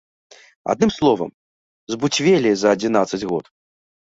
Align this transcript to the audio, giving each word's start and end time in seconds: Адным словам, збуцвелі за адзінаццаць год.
Адным 0.73 0.91
словам, 0.97 1.29
збуцвелі 1.93 2.51
за 2.63 2.67
адзінаццаць 2.79 3.23
год. 3.35 3.45